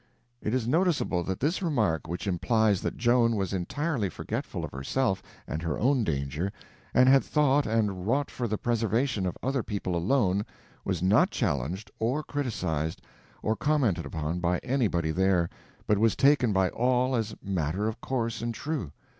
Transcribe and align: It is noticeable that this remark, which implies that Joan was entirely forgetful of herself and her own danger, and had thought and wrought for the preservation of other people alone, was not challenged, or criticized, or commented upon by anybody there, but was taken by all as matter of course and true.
It 0.41 0.55
is 0.55 0.67
noticeable 0.67 1.21
that 1.25 1.39
this 1.39 1.61
remark, 1.61 2.07
which 2.07 2.25
implies 2.25 2.81
that 2.81 2.97
Joan 2.97 3.35
was 3.35 3.53
entirely 3.53 4.09
forgetful 4.09 4.65
of 4.65 4.71
herself 4.71 5.21
and 5.47 5.61
her 5.61 5.77
own 5.77 6.03
danger, 6.03 6.51
and 6.91 7.07
had 7.07 7.23
thought 7.23 7.67
and 7.67 8.07
wrought 8.07 8.31
for 8.31 8.47
the 8.47 8.57
preservation 8.57 9.27
of 9.27 9.37
other 9.43 9.61
people 9.61 9.95
alone, 9.95 10.43
was 10.83 11.03
not 11.03 11.29
challenged, 11.29 11.91
or 11.99 12.23
criticized, 12.23 12.99
or 13.43 13.55
commented 13.55 14.07
upon 14.07 14.39
by 14.39 14.57
anybody 14.63 15.11
there, 15.11 15.51
but 15.85 15.99
was 15.99 16.15
taken 16.15 16.51
by 16.51 16.69
all 16.69 17.15
as 17.15 17.35
matter 17.39 17.87
of 17.87 18.01
course 18.01 18.41
and 18.41 18.55
true. 18.55 18.91